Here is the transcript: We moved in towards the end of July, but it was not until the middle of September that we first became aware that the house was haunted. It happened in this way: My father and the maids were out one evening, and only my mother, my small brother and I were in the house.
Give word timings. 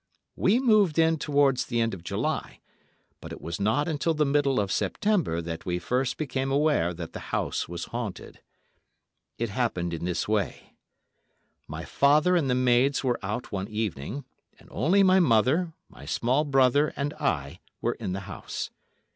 We 0.35 0.59
moved 0.59 0.97
in 0.97 1.19
towards 1.19 1.67
the 1.67 1.79
end 1.79 1.93
of 1.93 2.03
July, 2.03 2.59
but 3.19 3.31
it 3.31 3.39
was 3.39 3.59
not 3.59 3.87
until 3.87 4.15
the 4.15 4.25
middle 4.25 4.59
of 4.59 4.71
September 4.71 5.43
that 5.43 5.63
we 5.63 5.77
first 5.77 6.17
became 6.17 6.51
aware 6.51 6.91
that 6.91 7.13
the 7.13 7.19
house 7.29 7.69
was 7.69 7.85
haunted. 7.85 8.39
It 9.37 9.49
happened 9.49 9.93
in 9.93 10.03
this 10.05 10.27
way: 10.27 10.73
My 11.67 11.85
father 11.85 12.35
and 12.35 12.49
the 12.49 12.55
maids 12.55 13.03
were 13.03 13.19
out 13.21 13.51
one 13.51 13.67
evening, 13.67 14.25
and 14.57 14.67
only 14.71 15.03
my 15.03 15.19
mother, 15.19 15.71
my 15.87 16.05
small 16.07 16.45
brother 16.45 16.91
and 16.95 17.13
I 17.19 17.59
were 17.79 17.93
in 17.93 18.13
the 18.13 18.21
house. 18.21 18.71